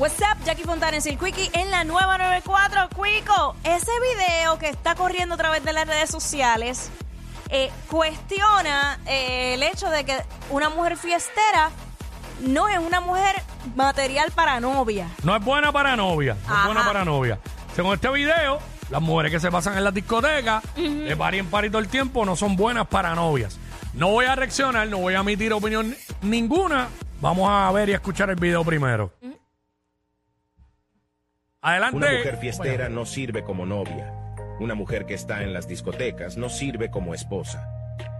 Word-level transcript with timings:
What's 0.00 0.18
up, 0.22 0.42
Jackie 0.46 0.62
Fontanes 0.62 1.04
y 1.04 1.10
el 1.10 1.18
Quickie 1.18 1.50
en 1.52 1.70
la 1.70 1.84
nueva 1.84 2.16
94. 2.16 2.88
Quico, 2.88 3.54
ese 3.64 3.90
video 4.16 4.58
que 4.58 4.70
está 4.70 4.94
corriendo 4.94 5.34
a 5.34 5.36
través 5.36 5.62
de 5.62 5.74
las 5.74 5.86
redes 5.86 6.08
sociales 6.08 6.90
eh, 7.50 7.70
cuestiona 7.86 8.98
eh, 9.04 9.52
el 9.52 9.62
hecho 9.62 9.90
de 9.90 10.04
que 10.04 10.16
una 10.48 10.70
mujer 10.70 10.96
fiestera 10.96 11.68
no 12.40 12.70
es 12.70 12.78
una 12.78 13.02
mujer 13.02 13.42
material 13.76 14.30
para 14.34 14.58
novia. 14.58 15.06
No 15.22 15.36
es 15.36 15.44
buena 15.44 15.70
para 15.70 15.94
novia. 15.96 16.34
No 16.46 16.50
Ajá. 16.54 16.60
es 16.60 16.66
buena 16.68 16.86
para 16.86 17.04
novia. 17.04 17.38
Según 17.76 17.92
este 17.92 18.08
video, 18.08 18.58
las 18.88 19.02
mujeres 19.02 19.30
que 19.30 19.38
se 19.38 19.50
pasan 19.50 19.76
en 19.76 19.84
las 19.84 19.92
discotecas, 19.92 20.62
de 20.76 21.14
party 21.14 21.40
en 21.40 21.46
party 21.48 21.68
todo 21.68 21.82
el 21.82 21.88
tiempo, 21.88 22.24
no 22.24 22.36
son 22.36 22.56
buenas 22.56 22.86
para 22.86 23.14
novias. 23.14 23.58
No 23.92 24.08
voy 24.08 24.24
a 24.24 24.34
reaccionar, 24.34 24.88
no 24.88 24.96
voy 24.96 25.12
a 25.12 25.20
emitir 25.20 25.52
opinión 25.52 25.94
ninguna. 26.22 26.88
Vamos 27.20 27.50
a 27.50 27.70
ver 27.72 27.90
y 27.90 27.92
a 27.92 27.96
escuchar 27.96 28.30
el 28.30 28.36
video 28.36 28.64
primero. 28.64 29.12
Adelante. 31.62 31.96
Una 31.96 32.10
mujer 32.10 32.36
fiestera 32.38 32.88
no 32.88 33.04
sirve 33.04 33.44
como 33.44 33.66
novia. 33.66 34.14
Una 34.60 34.74
mujer 34.74 35.04
que 35.04 35.12
está 35.12 35.42
en 35.42 35.52
las 35.52 35.68
discotecas 35.68 36.38
no 36.38 36.48
sirve 36.48 36.90
como 36.90 37.12
esposa. 37.12 37.68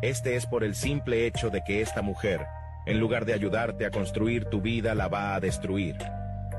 Este 0.03 0.37
es 0.37 0.45
por 0.45 0.63
el 0.63 0.75
simple 0.75 1.27
hecho 1.27 1.49
de 1.49 1.63
que 1.65 1.81
esta 1.81 2.03
mujer, 2.03 2.47
en 2.85 3.01
lugar 3.01 3.25
de 3.25 3.33
ayudarte 3.33 3.87
a 3.87 3.91
construir 3.91 4.45
tu 4.45 4.61
vida, 4.61 4.95
la 4.95 5.09
va 5.09 5.35
a 5.35 5.41
destruir. 5.41 5.97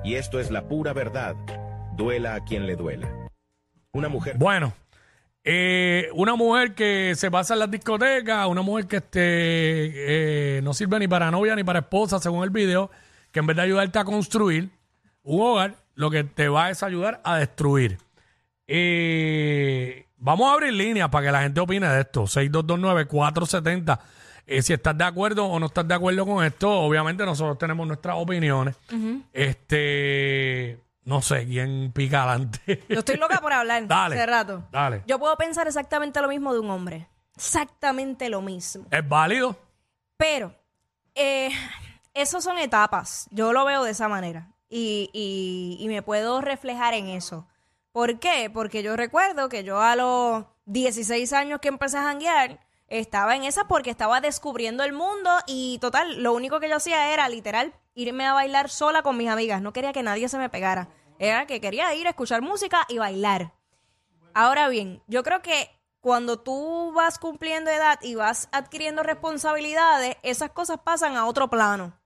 Y 0.04 0.16
esto 0.16 0.40
es 0.40 0.50
la 0.50 0.64
pura 0.68 0.94
verdad. 0.94 1.36
Duela 1.96 2.34
a 2.34 2.44
quien 2.44 2.66
le 2.66 2.76
duela. 2.76 3.08
Una 3.92 4.10
mujer 4.10 4.38
Bueno, 4.40 4.74
eh, 5.44 6.10
una 6.14 6.36
mujer 6.36 6.74
que 6.74 7.14
se 7.16 7.30
pasa 7.30 7.54
en 7.54 7.60
las 7.60 7.70
discotecas, 7.70 8.48
una 8.48 8.64
mujer 8.64 8.88
que 8.88 8.98
este, 8.98 9.20
eh, 10.58 10.62
no 10.64 10.74
sirve 10.74 10.98
ni 10.98 11.08
para 11.08 11.30
novia 11.30 11.56
ni 11.56 11.64
para 11.64 11.80
esposa, 11.80 12.20
según 12.20 12.44
el 12.44 12.50
video, 12.50 12.90
que 13.32 13.40
en 13.40 13.46
vez 13.46 13.56
de 13.56 13.62
ayudarte 13.62 14.00
a 14.00 14.04
construir 14.04 14.70
un 15.24 15.42
hogar, 15.42 15.76
lo 15.96 16.10
que 16.10 16.24
te 16.24 16.50
va 16.50 16.70
es 16.70 16.84
ayudar 16.84 17.22
a 17.24 17.38
destruir. 17.38 17.98
Eh, 18.68 20.08
vamos 20.18 20.50
a 20.50 20.54
abrir 20.54 20.74
líneas 20.74 21.10
para 21.10 21.26
que 21.28 21.32
la 21.32 21.42
gente 21.42 21.60
opine 21.60 21.88
de 21.88 22.02
esto. 22.02 22.24
6229-470. 22.24 24.00
Eh, 24.48 24.62
si 24.62 24.74
estás 24.74 24.98
de 24.98 25.04
acuerdo 25.04 25.46
o 25.46 25.60
no 25.60 25.68
estás 25.68 25.88
de 25.88 25.94
acuerdo 25.94 26.26
con 26.26 26.44
esto, 26.44 26.72
obviamente 26.72 27.26
nosotros 27.26 27.58
tenemos 27.58 27.86
nuestras 27.88 28.16
opiniones. 28.18 28.76
Este, 29.32 30.80
no 31.04 31.22
sé 31.22 31.46
quién 31.46 31.92
pica 31.94 32.24
adelante. 32.24 32.84
Yo 32.90 33.00
estoy 33.00 33.18
loca 33.18 33.40
por 33.40 33.54
hablar 33.54 33.88
Dale, 33.88 34.16
hace 34.16 34.26
rato. 34.26 34.64
dale. 34.72 35.04
Yo 35.08 35.20
puedo 35.20 35.36
pensar 35.38 35.68
exactamente 35.68 36.22
lo 36.22 36.28
mismo 36.28 36.54
de 36.54 36.60
un 36.60 36.70
hombre. 36.70 37.08
Exactamente 37.36 38.30
lo 38.30 38.42
mismo. 38.42 38.86
¿Es 38.92 39.08
válido? 39.08 39.58
Pero, 40.18 40.54
eh, 41.16 41.50
esos 42.14 42.44
son 42.44 42.58
etapas. 42.58 43.28
Yo 43.32 43.54
lo 43.54 43.66
veo 43.66 43.84
de 43.84 43.92
esa 43.92 44.08
manera. 44.08 44.51
Y, 44.74 45.10
y- 45.14 45.78
y 45.84 45.88
me 45.90 46.02
puedo 46.02 46.40
reflejar 46.42 46.94
en 46.94 47.10
eso. 47.10 47.46
¿Por 47.92 48.20
qué? 48.20 48.50
Porque 48.50 48.82
yo 48.84 48.96
recuerdo 48.96 49.50
que 49.50 49.64
yo 49.66 49.82
a 49.82 49.96
los 49.98 50.46
16 50.66 51.34
años 51.34 51.60
que 51.60 51.68
empecé 51.68 51.98
a 51.98 52.04
janguear, 52.04 52.60
estaba 52.88 53.36
en 53.36 53.44
esa 53.44 53.66
porque 53.68 53.90
estaba 53.90 54.22
descubriendo 54.22 54.84
el 54.84 54.94
mundo 54.94 55.30
y 55.46 55.78
total, 55.80 56.24
lo 56.24 56.34
único 56.34 56.60
que 56.62 56.70
yo 56.70 56.78
hacía 56.78 57.14
era 57.14 57.28
literal 57.30 57.74
irme 57.96 58.26
a 58.26 58.34
bailar 58.34 58.70
sola 58.70 59.02
con 59.04 59.18
mis 59.18 59.30
amigas. 59.30 59.62
No 59.62 59.74
quería 59.74 59.92
que 59.94 60.04
nadie 60.04 60.30
se 60.30 60.38
me 60.38 60.50
pegara. 60.50 60.88
Era 61.20 61.46
que 61.48 61.60
quería 61.62 61.94
ir 61.94 62.08
a 62.08 62.12
escuchar 62.12 62.42
música 62.42 62.86
y 62.88 62.98
bailar. 62.98 63.52
Ahora 64.34 64.70
bien, 64.70 65.04
yo 65.08 65.24
creo 65.24 65.42
que 65.42 65.70
cuando 66.00 66.40
tú 66.40 66.94
vas 66.96 67.20
cumpliendo 67.20 67.70
edad 67.70 68.00
y 68.02 68.16
vas 68.16 68.48
adquiriendo 68.54 69.04
responsabilidades, 69.04 70.16
esas 70.24 70.52
cosas 70.52 70.80
pasan 70.84 71.16
a 71.18 71.26
otro 71.28 71.50
plano. 71.50 72.00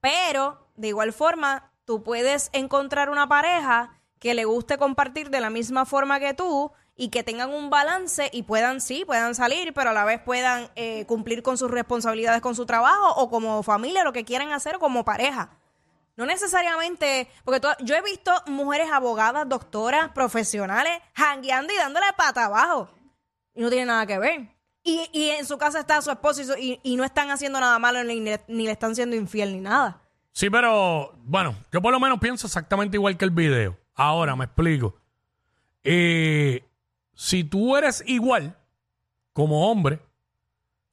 Pero, 0.00 0.68
de 0.76 0.88
igual 0.88 1.12
forma, 1.12 1.72
tú 1.88 2.02
puedes 2.02 2.50
encontrar 2.52 3.08
una 3.08 3.30
pareja 3.30 3.98
que 4.18 4.34
le 4.34 4.44
guste 4.44 4.76
compartir 4.76 5.30
de 5.30 5.40
la 5.40 5.48
misma 5.48 5.86
forma 5.86 6.20
que 6.20 6.34
tú 6.34 6.70
y 6.96 7.08
que 7.08 7.22
tengan 7.22 7.48
un 7.50 7.70
balance 7.70 8.28
y 8.30 8.42
puedan, 8.42 8.82
sí, 8.82 9.06
puedan 9.06 9.34
salir, 9.34 9.72
pero 9.72 9.88
a 9.88 9.92
la 9.94 10.04
vez 10.04 10.20
puedan 10.20 10.68
eh, 10.76 11.06
cumplir 11.06 11.42
con 11.42 11.56
sus 11.56 11.70
responsabilidades 11.70 12.42
con 12.42 12.54
su 12.54 12.66
trabajo 12.66 13.14
o 13.14 13.30
como 13.30 13.62
familia, 13.62 14.04
lo 14.04 14.12
que 14.12 14.26
quieran 14.26 14.52
hacer 14.52 14.78
como 14.78 15.02
pareja. 15.02 15.48
No 16.14 16.26
necesariamente, 16.26 17.30
porque 17.42 17.66
yo 17.80 17.94
he 17.94 18.02
visto 18.02 18.32
mujeres 18.44 18.90
abogadas, 18.92 19.48
doctoras, 19.48 20.10
profesionales, 20.10 20.92
jangueando 21.14 21.72
y 21.72 21.76
dándole 21.78 22.06
pata 22.18 22.44
abajo. 22.44 22.90
Y 23.54 23.62
no 23.62 23.70
tiene 23.70 23.86
nada 23.86 24.04
que 24.04 24.18
ver. 24.18 24.48
Y, 24.82 25.08
y 25.12 25.30
en 25.30 25.46
su 25.46 25.56
casa 25.56 25.80
está 25.80 26.02
su 26.02 26.10
esposo 26.10 26.42
y, 26.58 26.80
y- 26.82 26.96
no 26.96 27.04
están 27.04 27.30
haciendo 27.30 27.58
nada 27.60 27.78
malo 27.78 28.04
ni, 28.04 28.20
ni 28.20 28.64
le 28.66 28.72
están 28.72 28.94
siendo 28.94 29.16
infiel 29.16 29.52
ni 29.54 29.60
nada. 29.60 30.02
Sí, 30.38 30.50
pero 30.50 31.18
bueno, 31.24 31.56
yo 31.72 31.82
por 31.82 31.92
lo 31.92 31.98
menos 31.98 32.20
pienso 32.20 32.46
exactamente 32.46 32.96
igual 32.96 33.16
que 33.16 33.24
el 33.24 33.32
video. 33.32 33.76
Ahora 33.96 34.36
me 34.36 34.44
explico. 34.44 34.94
Eh, 35.82 36.62
si 37.12 37.42
tú 37.42 37.76
eres 37.76 38.04
igual 38.06 38.56
como 39.32 39.68
hombre, 39.68 39.98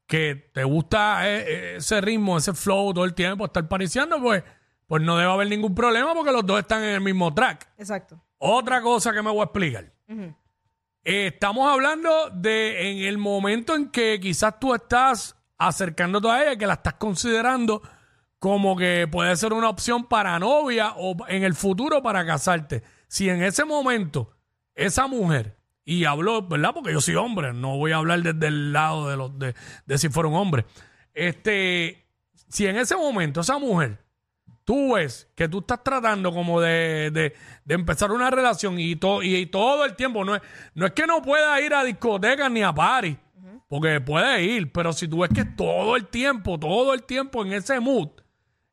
que 0.08 0.50
te 0.52 0.64
gusta 0.64 1.30
eh, 1.30 1.44
eh, 1.48 1.76
ese 1.76 2.02
ritmo, 2.02 2.40
ese 2.40 2.56
flow 2.56 2.92
todo 2.92 3.06
el 3.06 3.14
tiempo, 3.14 3.46
estar 3.46 3.68
pariciando, 3.68 4.20
pues, 4.20 4.44
pues 4.88 5.04
no 5.04 5.16
debe 5.16 5.32
haber 5.32 5.48
ningún 5.48 5.76
problema 5.76 6.16
porque 6.16 6.32
los 6.32 6.44
dos 6.44 6.58
están 6.58 6.84
en 6.84 6.96
el 6.96 7.02
mismo 7.02 7.32
track. 7.32 7.70
Exacto. 7.78 8.20
Otra 8.40 8.82
cosa 8.82 9.14
que 9.14 9.22
me 9.22 9.30
voy 9.30 9.42
a 9.42 9.44
explicar. 9.44 9.94
Eh, 11.04 11.28
estamos 11.28 11.72
hablando 11.72 12.32
de 12.32 12.90
en 12.90 12.98
el 13.04 13.20
momento 13.20 13.76
en 13.76 13.92
que 13.92 14.20
quizás 14.20 14.60
tú 14.60 14.74
estás 14.74 15.36
acercándote 15.60 16.30
a 16.30 16.42
ella, 16.42 16.58
que 16.58 16.66
la 16.66 16.74
estás 16.74 16.96
considerando 16.96 17.84
como 18.46 18.78
que 18.78 19.08
puede 19.12 19.36
ser 19.38 19.54
una 19.54 19.70
opción 19.70 20.04
para 20.06 20.38
novia 20.38 20.94
o 20.98 21.16
en 21.28 21.44
el 21.44 21.56
futuro 21.56 22.04
para 22.04 22.24
casarte. 22.28 22.84
Si 23.08 23.28
en 23.28 23.42
ese 23.42 23.66
momento 23.66 24.36
esa 24.76 25.08
mujer, 25.08 25.58
y 25.84 26.06
hablo, 26.06 26.44
¿verdad? 26.48 26.70
Porque 26.76 26.94
yo 26.94 27.02
soy 27.02 27.16
hombre, 27.16 27.54
no 27.54 27.76
voy 27.78 27.92
a 27.92 27.96
hablar 27.96 28.22
desde 28.22 28.46
el 28.46 28.72
lado 28.72 29.10
de, 29.10 29.18
los, 29.18 29.40
de, 29.40 29.56
de 29.88 29.98
si 29.98 30.10
fuera 30.10 30.30
un 30.30 30.36
hombre. 30.36 30.64
Este, 31.16 32.06
si 32.48 32.68
en 32.68 32.76
ese 32.78 32.96
momento 32.96 33.42
esa 33.42 33.58
mujer 33.58 33.98
tú 34.64 34.94
ves 34.94 35.28
que 35.34 35.50
tú 35.50 35.60
estás 35.62 35.84
tratando 35.84 36.32
como 36.32 36.62
de, 36.62 37.10
de- 37.12 37.34
de 37.66 37.74
empezar 37.74 38.12
una 38.12 38.30
relación 38.30 38.80
y, 38.80 38.96
to- 38.96 39.24
y, 39.24 39.38
y 39.38 39.46
todo 39.48 39.86
el 39.86 39.96
tiempo, 39.96 40.24
no 40.24 40.36
es, 40.36 40.42
no 40.76 40.86
es 40.86 40.92
que 40.92 41.08
no 41.08 41.20
pueda 41.24 41.60
ir 41.62 41.74
a 41.74 41.84
discotecas 41.84 42.52
ni 42.52 42.62
a 42.62 42.72
party, 42.74 43.18
porque 43.68 44.00
puede 44.02 44.44
ir, 44.44 44.72
pero 44.72 44.94
si 44.94 45.08
tú 45.08 45.22
ves 45.22 45.32
que 45.34 45.46
todo 45.46 45.96
el 45.96 46.06
tiempo, 46.06 46.60
todo 46.60 46.94
el 46.94 47.02
tiempo 47.02 47.44
en 47.44 47.54
ese 47.54 47.80
mood, 47.80 48.10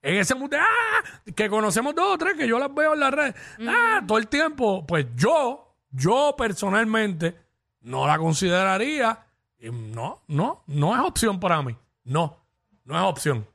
en 0.02 0.16
ese 0.16 0.34
de, 0.34 0.58
ah, 0.58 1.02
que 1.34 1.48
conocemos 1.48 1.94
dos 1.94 2.14
o 2.14 2.18
tres, 2.18 2.34
que 2.34 2.48
yo 2.48 2.58
las 2.58 2.74
veo 2.74 2.94
en 2.94 3.00
la 3.00 3.10
red, 3.10 3.34
ah, 3.68 4.02
todo 4.06 4.18
el 4.18 4.26
tiempo, 4.26 4.84
pues 4.84 5.06
yo, 5.14 5.76
yo 5.90 6.34
personalmente 6.36 7.36
no 7.82 8.06
la 8.06 8.18
consideraría, 8.18 9.24
y 9.58 9.70
no, 9.70 10.22
no, 10.26 10.64
no 10.66 10.94
es 10.94 11.00
opción 11.00 11.38
para 11.38 11.62
mí, 11.62 11.76
no, 12.04 12.36
no 12.84 12.96
es 12.96 13.02
opción. 13.04 13.46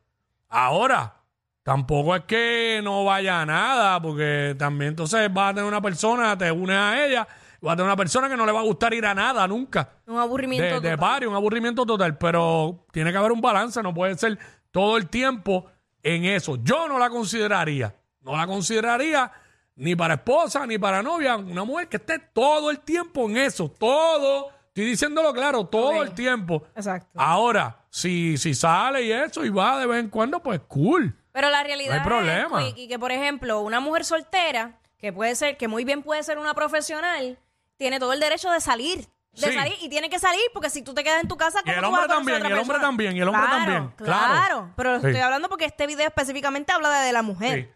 Ahora, 0.47 1.15
tampoco 1.63 2.15
es 2.15 2.23
que 2.23 2.79
no 2.81 3.03
vaya 3.03 3.41
a 3.41 3.45
nada, 3.45 4.01
porque 4.01 4.55
también 4.57 4.89
entonces 4.89 5.31
vas 5.33 5.51
a 5.51 5.55
tener 5.55 5.67
una 5.67 5.81
persona, 5.81 6.38
te 6.38 6.50
unes 6.50 6.77
a 6.77 7.05
ella, 7.05 7.27
vas 7.59 7.73
a 7.73 7.75
tener 7.75 7.88
una 7.88 7.97
persona 7.97 8.29
que 8.29 8.38
no 8.38 8.45
le 8.45 8.53
va 8.53 8.61
a 8.61 8.63
gustar 8.63 8.93
ir 8.93 9.05
a 9.05 9.13
nada 9.13 9.45
nunca. 9.50 9.89
Un 10.05 10.17
aburrimiento. 10.17 10.75
De, 10.75 10.89
de 10.89 10.95
total. 10.95 11.00
party, 11.00 11.25
un 11.25 11.35
aburrimiento 11.35 11.85
total, 11.85 12.17
pero 12.17 12.85
tiene 12.93 13.11
que 13.11 13.17
haber 13.17 13.33
un 13.33 13.41
balance, 13.41 13.83
no 13.83 13.93
puede 13.93 14.17
ser 14.17 14.39
todo 14.71 14.95
el 14.95 15.09
tiempo 15.09 15.69
en 16.15 16.25
eso. 16.25 16.57
Yo 16.63 16.88
no 16.88 16.98
la 16.98 17.09
consideraría, 17.09 17.94
no 18.21 18.36
la 18.36 18.48
consideraría 18.48 19.31
ni 19.75 19.95
para 19.95 20.15
esposa 20.15 20.65
ni 20.65 20.77
para 20.77 21.04
novia, 21.04 21.36
una 21.36 21.63
mujer 21.63 21.88
que 21.88 21.98
esté 21.98 22.19
todo 22.19 22.71
el 22.71 22.80
tiempo 22.80 23.30
en 23.30 23.38
eso, 23.38 23.69
todo, 23.69 24.50
estoy 24.68 24.86
diciéndolo 24.86 25.33
claro, 25.33 25.65
todo 25.65 26.01
el 26.04 26.13
tiempo. 26.13 26.63
Exacto. 26.75 27.09
Ahora, 27.15 27.83
si, 27.89 28.38
si 28.38 28.54
sale 28.54 29.04
y 29.04 29.12
eso 29.12 29.44
y 29.45 29.50
va 29.50 29.80
de 29.80 29.86
vez 29.86 30.00
en 30.00 30.09
cuando, 30.09 30.42
pues 30.42 30.62
cool. 30.68 31.15
Pero 31.31 31.50
la 31.50 31.63
realidad 31.63 31.95
No 31.95 32.01
hay 32.01 32.07
problema. 32.07 32.68
es 32.68 32.74
que, 32.74 32.98
por 32.98 33.12
ejemplo, 33.12 33.62
una 33.62 33.80
mujer 33.80 34.06
soltera, 34.06 34.80
que 34.98 35.13
puede 35.13 35.36
ser, 35.36 35.57
que 35.57 35.68
muy 35.68 35.83
bien 35.83 36.01
puede 36.01 36.24
ser 36.24 36.39
una 36.39 36.53
profesional, 36.56 37.38
tiene 37.77 38.00
todo 38.00 38.13
el 38.13 38.19
derecho 38.19 38.50
de 38.50 38.60
salir 38.62 39.07
de 39.39 39.48
Sí. 39.48 39.54
salir 39.54 39.74
y 39.81 39.89
tiene 39.89 40.10
que 40.10 40.19
salir 40.19 40.42
porque 40.54 40.69
si 40.69 40.81
tú 40.81 40.94
te 40.94 41.04
quedas 41.04 41.22
en 41.22 41.28
tu 41.28 41.38
casa 41.38 41.60
Y 41.66 41.69
el 41.69 41.75
¿cómo 41.81 41.88
tú 41.88 41.92
vas 41.92 42.01
hombre 42.01 42.13
a 42.13 42.16
conocer 42.16 42.16
a 42.16 42.16
también, 42.18 42.38
otra 42.38 42.50
y 42.50 42.51
el 42.54 42.60
hombre 42.60 42.74
persona? 42.75 42.88
también, 42.88 43.18
y 43.18 43.22
el 43.22 43.28
hombre 43.28 43.44
Claro, 43.44 43.57
también, 43.63 43.92
claro. 43.98 44.34
claro 44.34 44.74
pero 44.75 45.00
Sí. 45.00 45.07
estoy 45.07 45.22
hablando 45.22 45.50
porque 45.50 45.66
este 45.66 45.88
video 45.88 46.07
específicamente 46.07 46.72
habla 46.74 46.89
de, 47.00 47.06
de 47.07 47.12
la 47.13 47.22
mujer 47.22 47.66
Sí. 47.66 47.72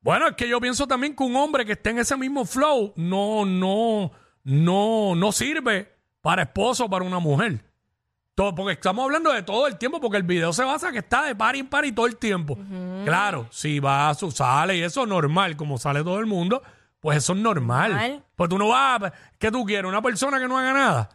Bueno, 0.00 0.28
es 0.28 0.36
que 0.36 0.48
yo 0.48 0.60
pienso 0.60 0.86
también 0.86 1.16
que 1.16 1.24
un 1.24 1.34
hombre 1.36 1.66
que 1.66 1.72
esté 1.72 1.90
en 1.90 1.98
ese 1.98 2.16
mismo 2.16 2.44
flow 2.44 2.92
no, 2.96 3.44
no, 3.44 4.12
no, 4.44 5.14
no 5.16 5.32
sirve 5.32 5.92
para 6.20 6.42
esposo 6.42 6.88
para 6.88 7.04
una 7.04 7.18
mujer. 7.18 7.64
Todo, 8.36 8.54
porque 8.54 8.74
estamos 8.74 9.04
hablando 9.04 9.32
de 9.32 9.42
todo 9.42 9.66
el 9.66 9.76
tiempo, 9.76 10.00
porque 10.00 10.16
el 10.18 10.22
video 10.22 10.52
se 10.52 10.62
basa 10.62 10.92
que 10.92 10.98
está 10.98 11.24
de 11.24 11.34
par 11.34 11.56
en 11.56 11.66
par 11.66 11.84
y 11.84 11.90
todo 11.90 12.06
el 12.06 12.16
tiempo. 12.16 12.56
Claro, 13.04 13.48
si 13.50 13.80
va 13.80 14.08
a 14.10 14.14
su 14.14 14.30
sale 14.30 14.76
y 14.76 14.82
eso 14.82 15.02
es 15.02 15.08
normal, 15.08 15.56
como 15.56 15.76
sale 15.78 16.04
todo 16.04 16.20
el 16.20 16.26
mundo, 16.26 16.62
pues 17.00 17.18
eso 17.18 17.32
es 17.32 17.38
normal. 17.38 17.92
Normal. 17.92 18.24
Pues 18.36 18.50
tú 18.50 18.58
no 18.58 18.68
vas, 18.68 19.02
a- 19.02 19.12
¿qué 19.38 19.50
tú 19.50 19.64
quieres? 19.64 19.88
Una 19.88 20.02
persona 20.02 20.38
que 20.38 20.48
no 20.48 20.58
haga 20.58 20.72
nada. 20.72 21.08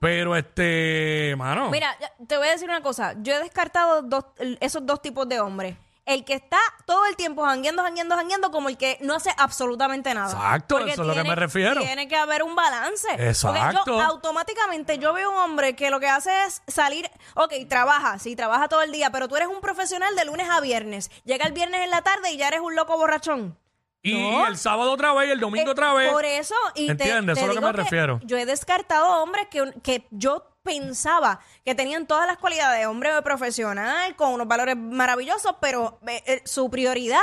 Pero 0.00 0.34
este, 0.34 1.34
mano. 1.38 1.70
Mira, 1.70 1.96
te 2.26 2.36
voy 2.36 2.48
a 2.48 2.52
decir 2.52 2.68
una 2.68 2.82
cosa. 2.82 3.14
Yo 3.22 3.34
he 3.34 3.38
descartado 3.38 4.02
dos, 4.02 4.24
esos 4.58 4.84
dos 4.84 5.00
tipos 5.00 5.28
de 5.28 5.38
hombres. 5.38 5.76
El 6.06 6.24
que 6.24 6.32
está 6.34 6.58
todo 6.86 7.06
el 7.06 7.14
tiempo 7.14 7.44
jangueando, 7.44 7.84
jangueando, 7.84 8.16
jangueando, 8.16 8.50
como 8.50 8.68
el 8.68 8.76
que 8.76 8.98
no 9.00 9.14
hace 9.14 9.30
absolutamente 9.38 10.12
nada. 10.12 10.32
Exacto, 10.32 10.76
Porque 10.78 10.92
eso 10.92 11.02
es 11.02 11.06
lo 11.06 11.12
que 11.14 11.20
tiene- 11.20 11.28
me 11.30 11.36
refiero. 11.36 11.80
Tiene 11.82 12.08
que 12.08 12.16
haber 12.16 12.42
un 12.42 12.56
balance. 12.56 13.06
Exacto. 13.16 13.82
Porque 13.84 13.90
yo 13.92 14.00
automáticamente 14.02 14.98
yo 14.98 15.12
veo 15.12 15.30
un 15.30 15.36
hombre 15.36 15.76
que 15.76 15.90
lo 15.90 16.00
que 16.00 16.08
hace 16.08 16.32
es 16.46 16.62
salir, 16.66 17.08
ok, 17.36 17.52
trabaja, 17.68 18.18
sí, 18.18 18.34
trabaja 18.34 18.66
todo 18.66 18.82
el 18.82 18.90
día, 18.90 19.10
pero 19.12 19.28
tú 19.28 19.36
eres 19.36 19.46
un 19.46 19.60
profesional 19.60 20.16
de 20.16 20.24
lunes 20.24 20.48
a 20.50 20.58
viernes. 20.60 21.12
Llega 21.24 21.46
el 21.46 21.52
viernes 21.52 21.82
en 21.82 21.90
la 21.90 22.02
tarde 22.02 22.32
y 22.32 22.38
ya 22.38 22.48
eres 22.48 22.60
un 22.60 22.74
loco 22.74 22.96
borrachón. 22.96 23.56
Y 24.02 24.14
no. 24.14 24.46
el 24.46 24.56
sábado 24.56 24.92
otra 24.92 25.12
vez 25.12 25.28
y 25.28 25.32
el 25.32 25.40
domingo 25.40 25.68
Eh, 25.68 25.72
otra 25.72 25.92
vez. 25.94 26.10
Por 26.12 26.24
eso, 26.24 26.54
y 26.74 26.86
te- 26.86 26.92
¿Entiendes? 26.92 27.34
te 27.34 27.40
Eso 27.42 27.50
es 27.50 27.54
lo 27.56 27.60
que 27.60 27.66
digo 27.66 27.72
me 27.78 27.82
refiero. 27.84 28.20
Yo 28.24 28.36
he 28.38 28.46
descartado 28.46 29.22
hombres 29.22 29.46
que, 29.50 29.72
que 29.82 30.06
yo 30.10 30.46
pensaba 30.62 31.40
que 31.64 31.74
tenían 31.74 32.06
todas 32.06 32.26
las 32.26 32.36
cualidades 32.36 32.80
de 32.80 32.86
hombre 32.86 33.10
profesional, 33.22 34.14
con 34.16 34.32
unos 34.34 34.46
valores 34.46 34.76
maravillosos, 34.76 35.54
pero 35.60 35.98
eh, 36.06 36.22
eh, 36.26 36.42
su 36.44 36.68
prioridad, 36.70 37.18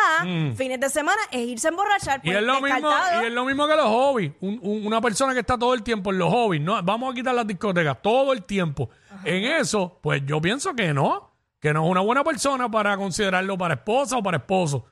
fines 0.55 0.79
de 0.79 0.89
semana, 0.89 1.21
es 1.31 1.41
irse 1.41 1.67
a 1.67 1.69
emborrachar. 1.69 2.19
Mm. 2.19 2.27
Y 2.27 2.31
pues, 2.31 2.37
es, 2.37 2.43
lo 2.43 2.53
mismo, 2.61 2.67
descartado. 2.89 3.23
y 3.23 3.25
es 3.27 3.31
lo 3.33 3.45
mismo 3.45 3.67
que 3.67 3.75
los 3.75 3.85
hobbies. 3.85 4.31
Un- 4.41 4.59
un- 4.61 4.87
una 4.87 5.01
persona 5.01 5.33
que 5.33 5.39
está 5.41 5.57
todo 5.57 5.73
el 5.75 5.83
tiempo 5.83 6.11
en 6.11 6.17
los 6.17 6.31
hobbies, 6.31 6.61
no, 6.61 6.81
vamos 6.83 7.11
a 7.11 7.15
quitar 7.15 7.35
las 7.35 7.45
discotecas 7.47 7.97
todo 8.01 8.33
el 8.33 8.43
tiempo. 8.43 8.89
En 9.23 9.43
eso, 9.45 9.99
pues 10.01 10.23
yo 10.25 10.41
pienso 10.41 10.73
que 10.75 10.93
no, 10.93 11.31
que 11.59 11.73
no 11.73 11.85
es 11.85 11.91
una 11.91 12.01
buena 12.01 12.23
persona 12.23 12.69
para 12.69 12.97
considerarlo 12.97 13.57
para 13.57 13.75
esposa 13.75 14.17
o 14.17 14.23
para 14.23 14.37
esposo. 14.37 14.85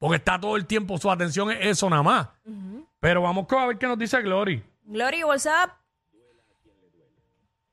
Porque 0.00 0.16
está 0.16 0.40
todo 0.40 0.56
el 0.56 0.66
tiempo, 0.66 0.98
su 0.98 1.08
atención 1.10 1.52
es 1.52 1.58
eso 1.64 1.88
nada 1.88 2.02
más. 2.02 2.28
Pero 2.98 3.22
vamos 3.22 3.46
a 3.52 3.66
ver 3.66 3.78
qué 3.78 3.86
nos 3.86 3.96
dice 3.98 4.20
Glory. 4.22 4.60
Glory, 4.82 5.22
WhatsApp, 5.22 5.70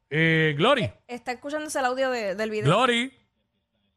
Eh, 0.10 0.54
Glory, 0.58 0.90
está 1.06 1.34
escuchándose 1.34 1.80
el 1.80 1.86
audio 1.86 2.10
de- 2.12 2.34
del 2.36 2.50
video. 2.50 2.66
Glory. 2.66 3.14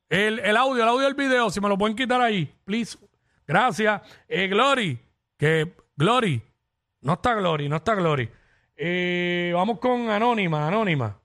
El, 0.09 0.41
el 0.41 0.57
audio, 0.57 0.83
el 0.83 0.89
audio 0.89 1.05
del 1.05 1.15
video, 1.15 1.51
si 1.51 1.61
me 1.61 1.69
lo 1.69 1.79
pueden 1.79 1.97
quitar 1.97 2.21
ahí, 2.21 2.53
please. 2.65 2.99
Gracias. 3.47 4.03
Eh, 4.27 4.49
Glory, 4.49 4.99
que 5.37 5.73
Glory, 5.97 6.43
no 7.03 7.13
está 7.13 7.35
Glory, 7.35 7.69
no 7.69 7.77
está 7.77 7.95
Glory. 7.95 8.29
Eh, 8.77 9.53
vamos 9.55 9.79
con 9.79 10.11
Anónima, 10.11 10.67
Anónima. 10.67 11.17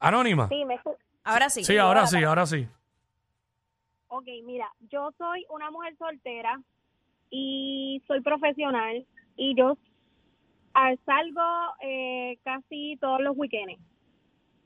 Anónima. 0.00 0.48
Sí, 0.48 0.64
me 0.66 0.74
escu- 0.78 0.96
Ahora 1.24 1.48
sí. 1.48 1.64
Sí, 1.64 1.78
ahora 1.78 2.06
sí, 2.06 2.22
ahora 2.22 2.44
sí. 2.46 2.68
Ok, 4.08 4.26
mira, 4.44 4.70
yo 4.90 5.10
soy 5.18 5.44
una 5.50 5.70
mujer 5.70 5.96
soltera 5.98 6.60
y 7.30 8.02
soy 8.06 8.20
profesional 8.20 9.04
y 9.36 9.54
yo 9.56 9.76
salgo 11.04 11.42
eh, 11.82 12.38
casi 12.44 12.96
todos 13.00 13.20
los 13.20 13.36
weekends. 13.36 13.80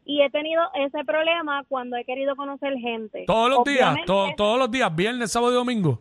Y 0.05 0.23
he 0.23 0.31
tenido 0.31 0.63
ese 0.75 1.05
problema 1.05 1.63
cuando 1.69 1.97
he 1.97 2.05
querido 2.05 2.35
conocer 2.35 2.75
gente. 2.79 3.25
Todos 3.27 3.51
los 3.51 3.65
días, 3.65 3.95
to- 4.07 4.31
todos 4.37 4.59
los 4.59 4.71
días, 4.71 4.95
viernes, 4.95 5.31
sábado 5.31 5.53
y 5.53 5.57
domingo. 5.57 6.01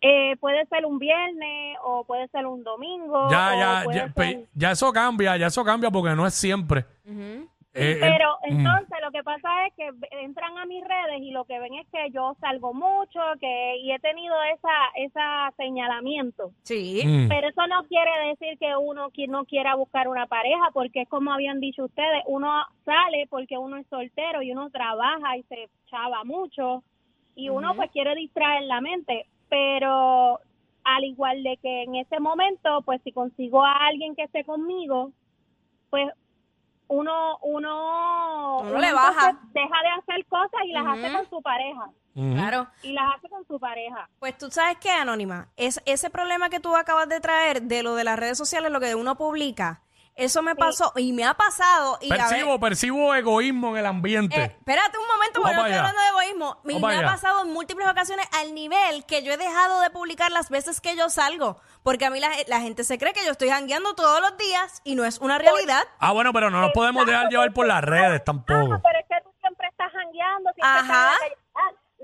eh, 0.00 0.36
puede 0.38 0.64
ser 0.66 0.86
un 0.86 1.00
viernes 1.00 1.76
o 1.82 2.04
puede 2.04 2.28
ser 2.28 2.46
un 2.46 2.62
domingo. 2.62 3.28
Ya, 3.30 3.50
ya, 3.58 3.84
ya, 3.92 4.02
ser- 4.04 4.14
pe- 4.14 4.46
ya 4.54 4.70
eso 4.70 4.92
cambia, 4.92 5.36
ya 5.36 5.46
eso 5.48 5.64
cambia 5.64 5.90
porque 5.90 6.14
no 6.14 6.24
es 6.24 6.34
siempre. 6.34 6.84
Ujú. 7.04 7.48
Eh, 7.74 7.92
el- 7.92 8.00
Pero 8.00 8.38
mm. 8.42 8.58
entonces 8.58 8.98
lo 9.02 9.10
que 9.10 9.22
pasa 9.22 9.66
es 9.66 9.74
que 9.74 9.90
entran 10.22 10.56
a 10.58 10.64
mis 10.66 10.82
redes 10.82 11.20
y 11.20 11.30
lo 11.30 11.44
que 11.44 11.58
ven 11.58 11.74
es 11.74 11.86
que 11.88 12.10
yo 12.10 12.34
salgo 12.40 12.72
mucho 12.72 13.20
que 13.40 13.76
y 13.78 13.92
he 13.92 13.98
tenido 13.98 14.34
esa 14.54 14.70
esa 14.96 15.52
señalamiento. 15.56 16.52
Sí. 16.62 17.02
Mm. 17.04 17.28
Pero 17.28 17.48
eso 17.48 17.66
no 17.66 17.84
quiere 17.84 18.10
decir 18.28 18.58
que 18.58 18.74
uno 18.76 19.10
no 19.28 19.44
quiera 19.44 19.74
buscar 19.74 20.08
una 20.08 20.26
pareja, 20.26 20.70
porque 20.72 21.02
es 21.02 21.08
como 21.08 21.32
habían 21.32 21.60
dicho 21.60 21.84
ustedes, 21.84 22.22
uno 22.26 22.50
sale 22.84 23.26
porque 23.28 23.58
uno 23.58 23.76
es 23.76 23.86
soltero 23.88 24.42
y 24.42 24.52
uno 24.52 24.70
trabaja 24.70 25.36
y 25.36 25.42
se 25.44 25.68
chava 25.86 26.24
mucho 26.24 26.82
y 27.34 27.50
uno 27.50 27.74
pues 27.76 27.90
quiere 27.92 28.14
distraer 28.16 28.62
la 28.64 28.80
mente, 28.80 29.26
pero 29.48 30.40
al 30.84 31.04
igual 31.04 31.42
de 31.42 31.56
que 31.58 31.82
en 31.84 31.94
ese 31.96 32.18
momento, 32.18 32.82
pues 32.82 33.00
si 33.02 33.12
consigo 33.12 33.64
a 33.64 33.86
alguien 33.86 34.16
que 34.16 34.22
esté 34.24 34.42
conmigo, 34.44 35.12
pues 35.90 36.08
uno 36.88 37.38
uno, 37.42 38.58
Uno 38.60 38.78
le 38.78 38.92
baja. 38.92 39.30
entonces 39.30 39.52
deja 39.52 39.82
de 39.82 39.88
hacer 40.12 40.26
cosas 40.26 40.60
y 40.64 40.72
las 40.72 40.86
hace 40.86 41.12
con 41.16 41.28
su 41.30 41.42
pareja. 41.42 41.90
Claro. 42.14 42.66
y 42.82 42.92
las 42.92 43.14
hace 43.14 43.28
con 43.28 43.46
su 43.46 43.60
pareja. 43.60 44.08
Pues 44.18 44.36
tú 44.36 44.50
sabes 44.50 44.76
qué, 44.78 44.90
Anónima, 44.90 45.48
es 45.56 45.80
ese 45.86 46.10
problema 46.10 46.48
que 46.50 46.58
tú 46.58 46.74
acabas 46.74 47.08
de 47.08 47.20
traer 47.20 47.62
de 47.62 47.84
lo 47.84 47.94
de 47.94 48.02
las 48.02 48.18
redes 48.18 48.36
sociales, 48.36 48.72
lo 48.72 48.80
que 48.80 48.96
uno 48.96 49.16
publica, 49.16 49.82
eso 50.18 50.42
me 50.42 50.54
pasó 50.54 50.92
y 50.96 51.12
me 51.12 51.24
ha 51.24 51.32
pasado. 51.34 51.98
Y 52.02 52.12
a 52.12 52.16
ver- 52.16 52.26
Percibo, 52.28 52.60
percibo 52.60 53.14
egoísmo 53.14 53.70
en 53.70 53.76
el 53.78 53.86
ambiente. 53.86 54.36
Eh, 54.38 54.44
espérate 54.58 54.98
un 54.98 55.06
momento, 55.06 55.40
porque 55.40 55.54
no 55.56 55.62
Vamos 55.62 55.70
estoy 55.70 55.72
allá. 55.72 55.88
hablando 55.88 56.00
de 56.02 56.08
egoísmo. 56.08 56.60
Y 56.64 56.72
Vamos 56.74 56.88
me 56.90 56.94
ha 56.96 56.98
allá. 56.98 57.08
pasado 57.08 57.42
en 57.44 57.52
múltiples 57.52 57.88
ocasiones 57.88 58.26
al 58.32 58.54
nivel 58.54 59.04
que 59.06 59.22
yo 59.22 59.32
he 59.32 59.36
dejado 59.36 59.80
de 59.80 59.90
publicar 59.90 60.30
las 60.30 60.50
veces 60.50 60.80
que 60.80 60.96
yo 60.96 61.08
salgo. 61.08 61.60
Porque 61.82 62.04
a 62.04 62.10
mí 62.10 62.20
la, 62.20 62.30
la 62.48 62.60
gente 62.60 62.84
se 62.84 62.98
cree 62.98 63.12
que 63.14 63.24
yo 63.24 63.30
estoy 63.32 63.48
jangueando 63.48 63.94
todos 63.94 64.20
los 64.20 64.36
días 64.36 64.82
y 64.84 64.94
no 64.94 65.04
es 65.04 65.18
una 65.18 65.38
realidad. 65.38 65.82
Ah, 66.00 66.12
bueno, 66.12 66.32
pero 66.32 66.50
no 66.50 66.60
nos 66.60 66.72
podemos 66.72 67.06
dejar 67.06 67.28
llevar 67.28 67.52
por 67.52 67.66
las 67.66 67.82
redes 67.82 68.22
tampoco. 68.24 68.74
Ah, 68.74 68.80
pero 68.82 68.98
es 68.98 69.06
que 69.08 69.16
tú 69.24 69.30
siempre 69.40 69.68
estás 69.68 69.90
jangueando, 69.92 70.50
siempre 70.54 70.62
Ajá. 70.62 70.82
estás 70.82 70.92
en 70.92 71.12
la 71.12 71.18
calle. 71.18 71.34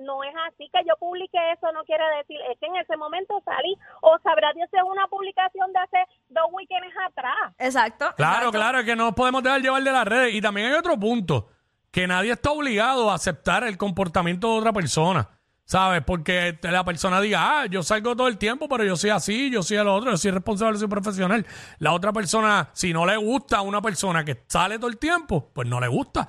No 0.04 0.22
es 0.22 0.34
así 0.48 0.68
que 0.72 0.80
yo 0.86 0.94
publique 0.98 1.38
eso, 1.52 1.72
no 1.72 1.84
quiere 1.84 2.04
decir, 2.18 2.38
es 2.50 2.58
que 2.58 2.66
en 2.66 2.76
ese 2.76 2.96
momento 2.96 3.40
salí, 3.44 3.76
o 4.02 4.18
sabrá 4.22 4.52
Dios 4.54 4.68
si 4.70 4.76
es 4.76 4.82
una 4.84 5.06
publicación 5.08 5.72
de 5.72 5.78
hace 5.80 6.10
dos 6.28 6.44
weekends 6.52 6.94
atrás. 7.08 7.54
Exacto. 7.58 8.12
Claro, 8.16 8.34
exacto. 8.36 8.52
claro, 8.52 8.78
es 8.80 8.84
que 8.84 8.96
no 8.96 9.14
podemos 9.14 9.42
dejar 9.42 9.60
llevar 9.60 9.82
de 9.82 9.92
las 9.92 10.06
redes. 10.06 10.34
Y 10.34 10.40
también 10.40 10.68
hay 10.68 10.74
otro 10.74 10.98
punto, 10.98 11.48
que 11.90 12.08
nadie 12.08 12.32
está 12.32 12.50
obligado 12.50 13.10
a 13.10 13.14
aceptar 13.14 13.62
el 13.64 13.78
comportamiento 13.78 14.52
de 14.52 14.58
otra 14.58 14.72
persona, 14.72 15.28
¿sabes? 15.64 16.02
Porque 16.04 16.58
la 16.62 16.84
persona 16.84 17.20
diga, 17.20 17.60
ah, 17.60 17.66
yo 17.66 17.84
salgo 17.84 18.16
todo 18.16 18.26
el 18.26 18.36
tiempo, 18.36 18.68
pero 18.68 18.84
yo 18.84 18.96
soy 18.96 19.10
así, 19.10 19.48
yo 19.48 19.62
soy 19.62 19.76
el 19.76 19.86
otro, 19.86 20.10
yo 20.10 20.16
soy 20.16 20.32
responsable, 20.32 20.76
soy 20.76 20.88
profesional. 20.88 21.46
La 21.78 21.92
otra 21.92 22.12
persona, 22.12 22.70
si 22.72 22.92
no 22.92 23.06
le 23.06 23.16
gusta 23.16 23.58
a 23.58 23.62
una 23.62 23.80
persona 23.80 24.24
que 24.24 24.42
sale 24.48 24.78
todo 24.78 24.88
el 24.88 24.98
tiempo, 24.98 25.50
pues 25.54 25.68
no 25.68 25.80
le 25.80 25.86
gusta. 25.86 26.28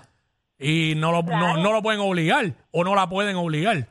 Y 0.58 0.94
no 0.96 1.12
lo, 1.12 1.24
no, 1.24 1.58
no 1.58 1.74
lo 1.74 1.82
pueden 1.82 2.00
obligar 2.02 2.54
o 2.72 2.84
no 2.84 2.96
la 2.96 3.08
pueden 3.10 3.36
obligar. 3.36 3.90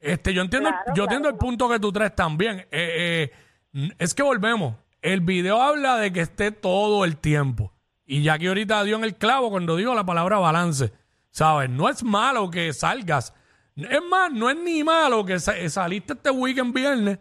Este, 0.00 0.34
yo 0.34 0.42
entiendo, 0.42 0.70
Claro, 0.70 0.92
yo 0.94 1.04
entiendo 1.04 1.28
el 1.28 1.36
punto 1.36 1.68
que 1.68 1.78
tú 1.78 1.92
traes 1.92 2.14
también. 2.16 2.66
Eh, 2.72 3.30
eh, 3.72 3.90
es 3.98 4.14
que 4.14 4.22
volvemos. 4.22 4.74
El 5.00 5.20
video 5.20 5.62
habla 5.62 5.96
de 5.96 6.12
que 6.12 6.20
esté 6.20 6.50
todo 6.50 7.04
el 7.04 7.16
tiempo. 7.16 7.72
Y 8.04 8.22
ya 8.22 8.38
que 8.38 8.48
ahorita 8.48 8.82
dio 8.84 8.96
en 8.96 9.04
el 9.04 9.14
clavo 9.14 9.50
cuando 9.50 9.76
digo 9.76 9.94
la 9.94 10.04
palabra 10.04 10.38
balance. 10.38 10.92
¿Sabes? 11.30 11.70
No 11.70 11.88
es 11.88 12.02
malo 12.02 12.50
que 12.50 12.72
salgas. 12.72 13.32
Es 13.76 14.00
más, 14.10 14.30
no 14.32 14.50
es 14.50 14.56
ni 14.56 14.84
malo 14.84 15.24
que 15.24 15.38
sa- 15.38 15.54
saliste 15.70 16.12
este 16.14 16.30
weekend 16.30 16.74
viernes. 16.74 17.18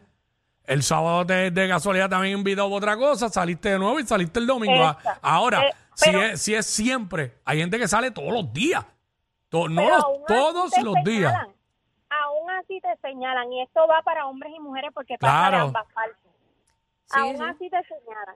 El 0.65 0.83
sábado 0.83 1.25
te- 1.25 1.49
de 1.51 1.67
casualidad 1.67 2.09
también 2.09 2.37
invitado 2.39 2.67
a 2.67 2.77
otra 2.77 2.97
cosa. 2.97 3.29
Saliste 3.29 3.69
de 3.69 3.79
nuevo 3.79 3.99
y 3.99 4.05
saliste 4.05 4.39
el 4.39 4.47
domingo. 4.47 4.83
A- 4.85 4.91
Exacto. 4.99 5.19
Ahora, 5.21 5.61
Eh, 5.67 5.71
si, 5.95 6.05
pero- 6.11 6.21
es, 6.23 6.41
si 6.41 6.53
es 6.55 6.65
siempre, 6.65 7.37
hay 7.45 7.59
gente 7.59 7.77
que 7.79 7.87
sale 7.87 8.11
todos 8.11 8.31
los 8.33 8.51
días. 8.53 8.85
To- 9.49 9.67
no 9.69 9.87
los- 9.89 10.03
aún 10.03 10.23
así 10.23 10.33
todos 10.33 10.71
te 10.71 10.83
los 10.83 10.95
días. 11.03 11.31
señalan. 11.33 11.55
Aún 12.09 12.51
así 12.51 12.79
te 12.81 12.95
señalan, 13.01 13.51
y 13.53 13.61
esto 13.63 13.87
va 13.87 14.01
para 14.01 14.25
hombres 14.27 14.51
y 14.55 14.59
mujeres 14.59 14.91
porque 14.93 15.17
pasa 15.19 15.31
Claro. 15.49 15.57
de 15.57 15.63
ambas 15.63 15.85
partes. 15.93 16.17
Sí, 17.05 17.19
aún 17.19 17.37
sí. 17.37 17.43
así 17.43 17.69
te 17.69 17.81
señalan. 17.83 18.35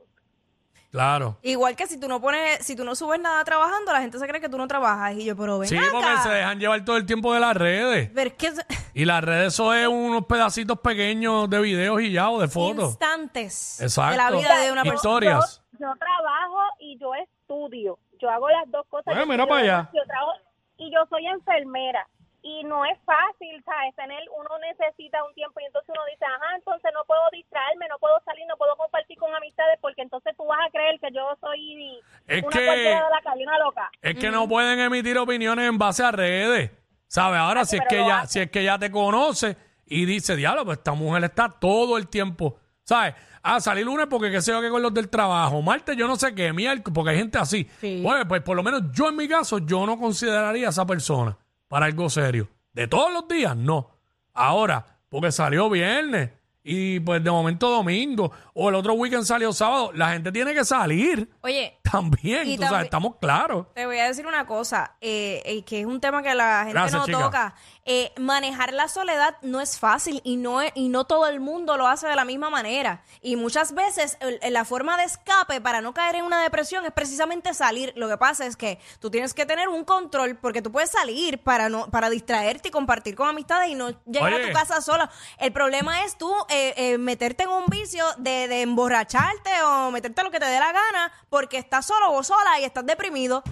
Claro. 0.91 1.37
Igual 1.41 1.75
que 1.75 1.87
si 1.87 1.99
tú 1.99 2.07
no 2.07 2.21
pones, 2.21 2.65
si 2.65 2.73
tú 2.73 2.85
no 2.85 2.95
subes 2.95 3.19
nada 3.19 3.43
trabajando, 3.43 3.91
la 3.91 3.99
gente 3.99 4.17
se 4.17 4.25
cree 4.29 4.39
que 4.39 4.47
tú 4.47 4.57
no 4.57 4.65
trabajas. 4.65 5.13
Y 5.15 5.25
yo, 5.25 5.35
pero 5.35 5.59
ven 5.59 5.67
Sí, 5.67 5.77
acá. 5.77 5.87
porque 5.91 6.17
se 6.23 6.29
dejan 6.29 6.57
llevar 6.57 6.85
todo 6.85 6.95
el 6.95 7.05
tiempo 7.05 7.33
de 7.33 7.41
las 7.41 7.53
redes. 7.55 8.09
Pero 8.15 8.29
es 8.29 8.35
que 8.35 8.53
Y 8.93 9.03
las 9.03 9.21
redes 9.21 9.53
eso 9.53 9.73
es 9.73 9.87
unos 9.87 10.25
pedacitos 10.25 10.79
pequeños 10.79 11.49
de 11.49 11.59
videos 11.59 11.99
y 12.01 12.13
ya 12.13 12.29
o 12.29 12.39
de 12.39 12.47
fotos. 12.47 12.91
instantes 12.91 13.81
Exacto. 13.81 14.11
de 14.11 14.17
la 14.17 14.31
vida 14.31 14.57
de 14.61 14.71
una 14.71 14.83
persona. 14.83 14.95
Historias. 14.95 15.63
Yo, 15.73 15.79
yo 15.79 15.93
trabajo 15.97 16.59
y 16.79 16.97
yo 16.97 17.13
estudio. 17.49 17.99
Yo 18.19 18.29
hago 18.29 18.49
las 18.49 18.69
dos 18.71 18.85
cosas. 18.87 19.05
Bueno, 19.13 19.25
mira 19.27 19.45
para 19.45 19.61
allá. 19.61 19.89
yo 19.93 20.03
trabajo- 20.05 20.39
y 20.77 20.91
yo 20.91 21.05
soy 21.09 21.25
enfermera. 21.27 22.07
y 22.47 22.63
no 22.63 22.85
es 22.85 22.95
fácil, 23.05 23.59
¿sabes? 23.65 23.95
Tener, 23.95 24.19
uno 24.37 24.49
necesita 24.59 25.17
un 25.23 25.33
tiempo 25.33 25.59
y 25.61 25.65
entonces 25.65 25.89
uno 25.89 26.01
dice, 26.11 26.25
ajá, 26.25 26.55
entonces 26.57 26.91
no 26.93 27.03
puedo 27.05 27.21
distraerme, 27.31 27.87
no 27.89 27.97
puedo 27.97 28.13
salir, 28.23 28.45
no 28.47 28.55
puedo 28.55 28.75
compartir 28.77 29.17
con 29.17 29.33
amistades 29.33 29.79
porque 29.81 30.03
entonces 30.03 30.31
tú 30.37 30.45
vas 30.45 30.59
a 30.67 30.69
creer 30.69 30.99
que 30.99 31.07
yo 31.11 31.23
soy 31.41 31.99
Es 32.27 32.43
una 32.43 32.51
que- 32.51 32.61
de 32.61 32.91
la 32.91 33.21
calle, 33.23 33.43
una 33.47 33.57
loca. 33.57 33.89
Es 33.99 34.13
que 34.19 34.29
no 34.29 34.47
pueden 34.47 34.79
emitir 34.79 35.17
opiniones 35.17 35.67
en 35.67 35.79
base 35.79 36.03
a 36.03 36.11
redes. 36.11 36.69
¿Sabes? 37.07 37.39
Ahora, 37.39 37.65
si 37.65 37.77
es 37.77 37.81
que 37.89 38.05
ya, 38.05 38.27
si 38.27 38.39
es 38.39 38.51
que 38.51 38.63
ya 38.63 38.77
te 38.77 38.91
conoce 38.91 39.57
y 39.87 40.05
dice, 40.05 40.35
diablo, 40.35 40.65
pues 40.65 40.77
esta 40.77 40.93
mujer 40.93 41.23
está 41.23 41.49
todo 41.49 41.97
el 41.97 42.07
tiempo. 42.09 42.59
¿Sabes? 42.85 43.15
Ah, 43.41 43.59
salí 43.59 43.83
lunes 43.83 44.07
porque 44.09 44.31
qué 44.31 44.41
sé 44.41 44.51
yo 44.51 44.61
qué 44.61 44.69
con 44.69 44.81
los 44.81 44.93
del 44.93 45.09
trabajo. 45.09 45.61
Martes 45.61 45.97
yo 45.97 46.07
no 46.07 46.15
sé 46.15 46.33
qué, 46.33 46.53
miércoles, 46.53 46.93
porque 46.93 47.11
hay 47.11 47.17
gente 47.17 47.37
así. 47.37 47.67
Sí. 47.81 47.99
Pues, 48.03 48.25
pues 48.27 48.41
por 48.41 48.55
lo 48.55 48.63
menos 48.63 48.83
yo 48.91 49.09
en 49.09 49.15
mi 49.15 49.27
caso, 49.27 49.59
yo 49.59 49.85
no 49.85 49.99
consideraría 49.99 50.67
a 50.67 50.69
esa 50.69 50.85
persona 50.85 51.37
para 51.67 51.87
algo 51.87 52.09
serio. 52.09 52.47
De 52.73 52.87
todos 52.87 53.11
los 53.11 53.27
días, 53.27 53.55
no. 53.55 53.89
Ahora, 54.33 54.85
porque 55.09 55.31
salió 55.31 55.69
viernes 55.69 56.31
y 56.67 56.99
pues 56.99 57.23
de 57.23 57.29
momento 57.29 57.69
domingo 57.69 58.31
o 58.55 58.69
el 58.69 58.75
otro 58.75 58.93
weekend 58.93 59.23
salió 59.23 59.53
sábado, 59.53 59.91
la 59.93 60.13
gente 60.13 60.31
tiene 60.31 60.51
que 60.51 60.65
salir 60.65 61.29
Oye, 61.41 61.77
también. 61.83 62.49
Y 62.49 62.57
tú 62.57 62.63
sabes, 62.63 62.85
estamos 62.85 63.17
claros. 63.21 63.67
Te 63.75 63.85
voy 63.85 63.99
a 63.99 64.07
decir 64.07 64.25
una 64.25 64.47
cosa, 64.47 64.95
eh, 64.99 65.43
eh, 65.45 65.63
que 65.63 65.81
es 65.81 65.85
un 65.85 66.01
tema 66.01 66.23
que 66.23 66.33
la 66.33 66.63
gente 66.63 66.73
Gracias, 66.73 66.99
no 66.99 67.05
chica. 67.05 67.19
toca. 67.19 67.55
Eh, 67.87 68.11
manejar 68.17 68.73
la 68.73 68.87
soledad 68.87 69.37
no 69.43 69.61
es 69.61 69.77
fácil 69.77 70.19
y 70.23 70.37
no, 70.37 70.59
es- 70.61 70.71
y 70.73 70.89
no 70.89 71.05
todo 71.05 71.27
el 71.27 71.39
mundo 71.39 71.77
lo 71.77 71.85
hace 71.87 72.07
de 72.07 72.15
la 72.15 72.25
misma 72.25 72.49
manera. 72.49 73.03
Y 73.21 73.35
muchas 73.35 73.73
veces 73.75 74.17
el- 74.21 74.39
el- 74.41 74.53
la 74.53 74.65
forma 74.65 74.97
de 74.97 75.03
escape 75.03 75.61
para 75.61 75.81
no 75.81 75.93
caer 75.93 76.15
en 76.15 76.25
una 76.25 76.41
depresión 76.41 76.83
es 76.85 76.91
precisamente 76.91 77.53
salir. 77.53 77.93
Lo 77.95 78.09
que 78.09 78.17
pasa 78.17 78.47
es 78.47 78.57
que 78.57 78.79
tú 78.99 79.11
tienes 79.11 79.35
que 79.35 79.45
tener 79.45 79.69
un 79.69 79.83
control 79.85 80.35
porque 80.35 80.63
tú 80.63 80.71
puedes 80.71 80.89
salir 80.89 81.37
para 81.43 81.69
no 81.69 81.91
para 81.91 82.09
distraerte 82.09 82.69
y 82.69 82.71
compartir 82.71 83.13
con 83.15 83.29
amistades 83.29 83.69
y 83.69 83.75
no 83.75 83.89
llegar 84.05 84.33
Oye. 84.33 84.43
a 84.43 84.47
tu 84.47 84.53
casa 84.53 84.81
sola. 84.81 85.11
El 85.37 85.53
problema 85.53 86.03
es 86.05 86.17
tú 86.17 86.33
eh, 86.49 86.73
eh, 86.77 86.97
meterte 86.97 87.43
en 87.43 87.49
un 87.49 87.65
vicio 87.67 88.03
de, 88.17 88.47
de 88.47 88.63
emborracharte 88.63 89.51
o 89.63 89.91
meterte 89.91 90.23
lo 90.23 90.31
que 90.31 90.39
te 90.39 90.45
dé 90.47 90.59
la 90.59 90.71
gana 90.71 91.11
porque 91.29 91.59
estás 91.59 91.85
solo 91.85 92.13
o 92.13 92.23
sola 92.23 92.59
y 92.59 92.63
estás 92.63 92.83
deprimido 92.85 93.43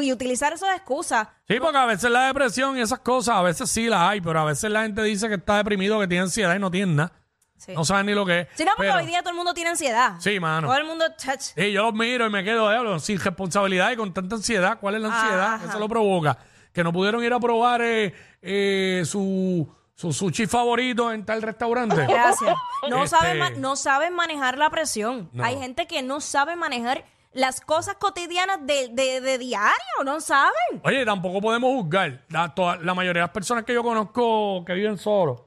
y 0.00 0.12
utilizar 0.12 0.52
eso 0.52 0.66
de 0.66 0.74
excusa. 0.74 1.30
Sí, 1.48 1.58
porque 1.60 1.78
a 1.78 1.86
veces 1.86 2.10
la 2.10 2.26
depresión 2.26 2.76
y 2.78 2.80
esas 2.80 3.00
cosas, 3.00 3.36
a 3.36 3.42
veces 3.42 3.70
sí 3.70 3.86
las 3.88 4.00
hay, 4.10 4.20
pero 4.20 4.40
a 4.40 4.44
veces 4.44 4.70
la 4.70 4.82
gente 4.82 5.02
dice 5.02 5.28
que 5.28 5.34
está 5.34 5.56
deprimido, 5.56 5.98
que 6.00 6.06
tiene 6.06 6.22
ansiedad 6.24 6.54
y 6.54 6.58
no 6.58 6.70
tiene 6.70 6.92
nada. 6.94 7.12
Sí. 7.56 7.72
No 7.74 7.84
saben 7.84 8.06
ni 8.06 8.14
lo 8.14 8.24
que 8.24 8.40
es. 8.40 8.48
Sí, 8.54 8.64
no, 8.64 8.70
porque 8.76 8.88
Pero- 8.90 9.00
hoy 9.00 9.06
día 9.06 9.20
todo 9.20 9.30
el 9.30 9.36
mundo 9.36 9.52
tiene 9.52 9.70
ansiedad. 9.70 10.14
Sí, 10.18 10.40
mano. 10.40 10.66
Todo 10.68 10.78
el 10.78 10.84
mundo, 10.86 11.04
chach, 11.18 11.40
Sí, 11.40 11.72
yo 11.72 11.82
los 11.82 11.92
miro 11.94 12.26
y 12.26 12.30
me 12.30 12.42
quedo 12.42 12.70
diablo, 12.70 12.98
sin 13.00 13.18
responsabilidad 13.20 13.90
y 13.92 13.96
con 13.96 14.14
tanta 14.14 14.36
ansiedad. 14.36 14.78
¿Cuál 14.80 14.94
es 14.94 15.02
la 15.02 15.08
ansiedad? 15.08 15.54
Ajá. 15.54 15.66
Eso 15.68 15.78
lo 15.78 15.86
provoca. 15.88 16.38
Que 16.72 16.82
no 16.82 16.90
pudieron 16.92 17.22
ir 17.22 17.32
a 17.34 17.38
probar 17.40 17.82
eh, 17.82 18.14
eh, 18.40 19.02
su, 19.04 19.68
su 19.94 20.10
sushi 20.12 20.46
favorito 20.46 21.12
en 21.12 21.26
tal 21.26 21.42
restaurante. 21.42 21.96
Gracias. 22.08 22.54
No, 22.88 23.04
Este- 23.04 23.16
saben, 23.18 23.38
ma- 23.38 23.50
no 23.50 23.76
saben 23.76 24.14
manejar 24.14 24.56
la 24.56 24.70
presión. 24.70 25.28
No. 25.34 25.44
Hay 25.44 25.58
gente 25.58 25.86
que 25.86 26.00
no 26.02 26.20
sabe 26.22 26.56
manejar 26.56 27.04
las 27.32 27.60
cosas 27.60 27.94
cotidianas 27.96 28.66
de, 28.66 28.88
de, 28.88 29.20
de 29.20 29.38
diario, 29.38 29.74
no 30.04 30.20
saben. 30.20 30.80
Oye, 30.82 31.04
tampoco 31.04 31.40
podemos 31.40 31.70
juzgar. 31.82 32.24
La, 32.28 32.54
toda- 32.54 32.76
la 32.78 32.94
mayoría 32.94 33.20
de 33.22 33.26
las 33.26 33.34
personas 33.34 33.64
que 33.64 33.72
yo 33.74 33.82
conozco 33.82 34.64
que 34.64 34.74
viven 34.74 34.98
solos, 34.98 35.42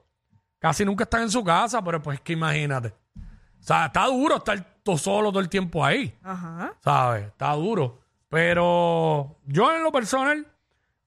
casi 0.58 0.84
nunca 0.84 1.04
están 1.04 1.22
en 1.22 1.30
su 1.30 1.44
casa, 1.44 1.82
pero 1.84 2.00
pues 2.02 2.20
que 2.20 2.32
imagínate. 2.32 2.88
O 3.18 3.66
sea, 3.66 3.86
está 3.86 4.06
duro 4.06 4.36
estar 4.36 4.58
todo 4.82 4.96
solo 4.98 5.30
todo 5.30 5.40
el 5.40 5.48
tiempo 5.48 5.84
ahí. 5.84 6.16
Ajá. 6.22 6.74
¿sabes? 6.82 7.26
Está 7.26 7.52
duro. 7.52 8.00
Pero 8.28 9.36
yo 9.46 9.74
en 9.74 9.82
lo 9.82 9.92
personal, 9.92 10.46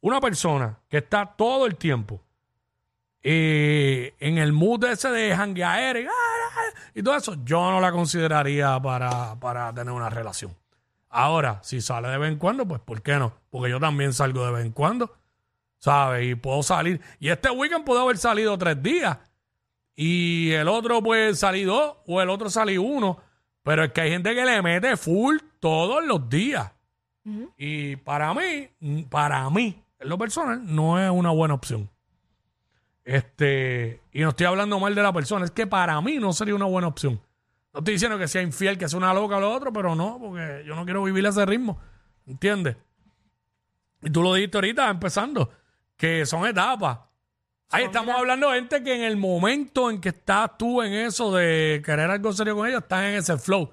una 0.02 0.20
persona 0.22 0.78
que 0.90 0.98
está 0.98 1.26
todo 1.26 1.66
el 1.66 1.76
tiempo 1.76 2.22
eh, 3.22 4.16
en 4.20 4.38
el 4.38 4.54
mood 4.54 4.84
ese 4.86 5.10
de 5.10 5.36
janguear 5.36 5.98
y, 5.98 6.06
ah, 6.06 6.12
y 6.94 7.04
todo 7.04 7.16
eso, 7.16 7.36
yo 7.44 7.70
no 7.72 7.82
la 7.82 7.92
consideraría 7.92 8.80
para, 8.80 9.36
para 9.40 9.74
tener 9.74 9.92
una 9.94 10.10
relación. 10.10 10.56
Ahora, 11.10 11.60
si 11.64 11.82
sale 11.82 12.10
de 12.10 12.18
vez 12.18 12.32
en 12.32 12.38
cuando, 12.38 12.68
pues 12.68 12.82
¿por 12.82 13.02
qué 13.02 13.16
no? 13.16 13.34
Porque 13.50 13.70
yo 13.70 13.80
también 13.80 14.14
salgo 14.14 14.46
de 14.46 14.52
vez 14.52 14.66
en 14.66 14.72
cuando, 14.72 15.16
¿sabes? 15.80 16.28
Y 16.28 16.36
puedo 16.36 16.64
salir. 16.64 17.02
Y 17.20 17.30
este 17.30 17.50
weekend 17.50 17.86
puedo 17.86 18.02
haber 18.02 18.18
salido 18.18 18.58
tres 18.58 18.82
días. 18.82 19.18
Y 19.96 20.52
el 20.52 20.68
otro 20.68 21.02
puede 21.02 21.34
salir 21.36 21.68
dos 21.68 21.96
o 22.06 22.22
el 22.22 22.30
otro 22.30 22.50
salir 22.50 22.80
uno. 22.80 23.18
Pero 23.64 23.84
es 23.84 23.92
que 23.92 24.02
hay 24.02 24.12
gente 24.12 24.36
que 24.36 24.46
le 24.46 24.62
mete 24.62 24.96
full 24.96 25.38
todos 25.60 26.06
los 26.06 26.30
días. 26.30 26.72
Y 27.58 27.98
para 27.98 28.34
mí, 28.34 28.70
para 29.10 29.50
mí, 29.50 29.84
en 30.00 30.10
lo 30.10 30.18
personal, 30.18 30.62
no 30.64 30.98
es 30.98 31.12
una 31.12 31.32
buena 31.32 31.56
opción. 31.56 31.90
Este, 33.04 34.02
y 34.14 34.22
no 34.22 34.30
estoy 34.30 34.46
hablando 34.46 34.80
mal 34.80 34.96
de 34.96 35.02
la 35.02 35.12
persona, 35.12 35.46
es 35.46 35.52
que 35.52 35.68
para 35.68 36.00
mí 36.02 36.18
no 36.20 36.32
sería 36.32 36.56
una 36.56 36.66
buena 36.66 36.88
opción. 36.88 37.20
No 37.78 37.82
estoy 37.82 37.94
diciendo 37.94 38.18
que 38.18 38.28
sea 38.28 38.42
infiel, 38.42 38.76
que 38.76 38.90
sea 38.90 38.98
una 38.98 39.14
loca 39.14 39.38
o 39.38 39.40
lo 39.40 39.52
otro, 39.54 39.72
pero 39.72 39.94
no, 39.94 40.18
porque 40.20 40.64
yo 40.66 40.76
no 40.76 40.84
quiero 40.84 41.04
vivir 41.04 41.24
ese 41.28 41.46
ritmo. 41.46 41.80
¿Entiendes? 42.26 42.76
Y 44.02 44.10
tú 44.10 44.24
lo 44.24 44.34
dijiste 44.34 44.58
ahorita, 44.58 44.90
empezando, 44.90 45.52
que 45.96 46.26
son 46.26 46.48
etapas. 46.48 47.00
Ahí 47.70 47.84
estamos 47.84 48.16
hablando 48.16 48.50
de 48.50 48.60
gente 48.60 48.84
que 48.84 48.96
en 48.96 49.04
el 49.04 49.16
momento 49.18 49.92
en 49.92 50.02
que 50.02 50.10
estás 50.10 50.58
tú 50.58 50.82
en 50.82 50.92
eso 50.94 51.32
de 51.36 51.82
querer 51.86 52.10
algo 52.10 52.34
serio 52.34 52.56
con 52.56 52.68
ellos, 52.68 52.82
estás 52.82 53.04
en 53.04 53.14
ese 53.16 53.38
flow. 53.38 53.70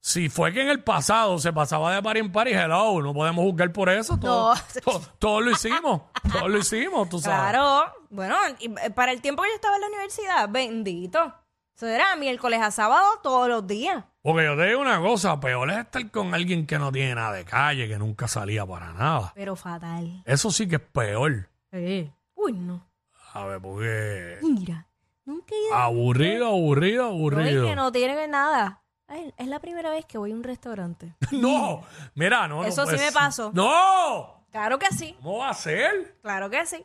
Si 0.00 0.28
fue 0.28 0.52
que 0.52 0.60
en 0.62 0.68
el 0.68 0.82
pasado 0.82 1.38
se 1.38 1.52
pasaba 1.52 1.94
de 1.94 2.02
par 2.02 2.16
en 2.18 2.30
par 2.32 2.46
y 2.48 2.52
hello, 2.52 3.00
no 3.02 3.14
podemos 3.14 3.42
juzgar 3.44 3.72
por 3.72 3.88
eso. 3.88 4.18
Todo, 4.18 4.54
No. 4.54 4.60
todo- 4.84 5.00
todo 5.18 5.40
lo 5.40 5.50
hicimos. 5.50 6.02
Todos 6.30 6.50
lo 6.50 6.58
hicimos, 6.58 7.08
tú 7.08 7.18
sabes. 7.20 7.38
Claro. 7.52 7.92
Bueno, 8.10 8.36
y, 8.58 8.66
eh, 8.66 8.90
para 8.94 9.12
el 9.12 9.20
tiempo 9.22 9.42
que 9.42 9.48
yo 9.50 9.54
estaba 9.54 9.76
en 9.76 9.80
la 9.82 9.86
universidad, 9.88 10.48
bendito. 10.48 11.34
Eso 11.80 11.88
era 11.88 12.14
miércoles 12.14 12.60
a 12.60 12.70
sábado 12.70 13.06
todos 13.22 13.48
los 13.48 13.66
días. 13.66 14.04
Porque 14.20 14.44
yo 14.44 14.54
te 14.54 14.66
digo 14.66 14.82
una 14.82 15.00
cosa, 15.00 15.40
peor 15.40 15.70
es 15.70 15.78
estar 15.78 16.10
con 16.10 16.34
alguien 16.34 16.66
que 16.66 16.78
no 16.78 16.92
tiene 16.92 17.14
nada 17.14 17.32
de 17.32 17.46
calle, 17.46 17.88
que 17.88 17.96
nunca 17.96 18.28
salía 18.28 18.66
para 18.66 18.92
nada. 18.92 19.32
Pero 19.34 19.56
fatal. 19.56 20.22
Eso 20.26 20.50
sí 20.50 20.68
que 20.68 20.76
es 20.76 20.82
peor. 20.82 21.48
Sí. 21.72 22.12
Uy, 22.34 22.52
no. 22.52 22.86
A 23.32 23.46
ver, 23.46 23.62
porque 23.62 24.40
Mira. 24.42 24.86
Nunca 25.24 25.54
he 25.54 25.68
ido 25.68 25.74
aburrido, 25.74 26.48
aburrido, 26.48 27.08
Oye, 27.08 27.16
aburrido. 27.16 27.66
que 27.66 27.74
no 27.74 27.90
tiene 27.90 28.28
nada. 28.28 28.82
Ay, 29.06 29.32
es 29.38 29.46
la 29.46 29.58
primera 29.60 29.88
vez 29.88 30.04
que 30.04 30.18
voy 30.18 30.32
a 30.32 30.34
un 30.34 30.42
restaurante. 30.42 31.16
No, 31.32 31.82
mira, 32.14 32.46
no. 32.46 32.56
no 32.56 32.64
Eso 32.64 32.84
sí 32.84 32.96
me 32.98 33.10
pasó. 33.10 33.52
¡No! 33.54 34.44
Claro 34.50 34.78
que 34.78 34.88
sí. 34.88 35.16
¿Cómo 35.22 35.38
va 35.38 35.48
a 35.48 35.54
ser? 35.54 36.18
Claro 36.20 36.50
que 36.50 36.66
sí. 36.66 36.84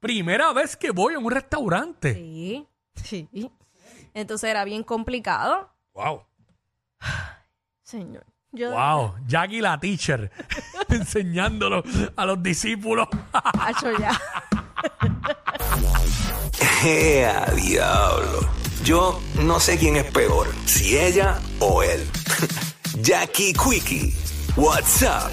Primera 0.00 0.52
vez 0.52 0.76
que 0.76 0.90
voy 0.90 1.14
a 1.14 1.20
un 1.20 1.30
restaurante. 1.30 2.12
Sí. 2.14 2.66
Sí. 2.96 3.28
Entonces 4.16 4.48
era 4.48 4.64
bien 4.64 4.82
complicado. 4.82 5.68
Wow. 5.92 6.22
Señor. 7.82 8.24
Yo, 8.50 8.70
Wow. 8.72 9.14
Jackie 9.26 9.60
la 9.60 9.78
teacher 9.78 10.30
enseñándolo 10.88 11.84
a 12.16 12.24
los 12.24 12.42
discípulos. 12.42 13.08
Hacho, 13.60 13.92
ya. 13.98 14.18
¡Ea, 16.82 17.44
diablo! 17.54 18.48
Yo 18.84 19.20
no 19.42 19.60
sé 19.60 19.76
quién 19.76 19.96
es 19.96 20.10
peor, 20.10 20.46
si 20.64 20.96
ella 20.96 21.38
o 21.60 21.82
él. 21.82 22.08
Jackie 23.02 23.52
Quickie, 23.52 24.14
WhatsApp 24.56 25.32